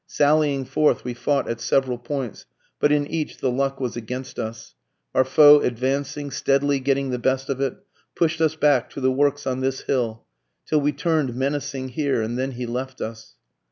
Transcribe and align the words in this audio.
Sallying 0.07 0.65
forth 0.65 1.03
we 1.03 1.13
fought 1.13 1.47
at 1.47 1.61
several 1.61 1.99
points, 1.99 2.47
but 2.79 2.91
in 2.91 3.05
each 3.05 3.37
the 3.37 3.51
luck 3.51 3.79
was 3.79 3.95
against 3.95 4.39
us, 4.39 4.73
Our 5.13 5.23
foe 5.23 5.59
advancing, 5.59 6.31
steadily 6.31 6.79
getting 6.79 7.11
the 7.11 7.19
best 7.19 7.49
of 7.49 7.61
it, 7.61 7.75
push'd 8.15 8.41
us 8.41 8.55
back 8.55 8.89
to 8.93 8.99
the 8.99 9.11
works 9.11 9.45
on 9.45 9.59
this 9.59 9.81
hill, 9.81 10.23
Till 10.65 10.81
we 10.81 10.91
turn'd 10.91 11.35
menacing 11.35 11.89
here, 11.89 12.23
and 12.23 12.35
then 12.35 12.53
he 12.53 12.65
left 12.65 12.99
us. 12.99 13.35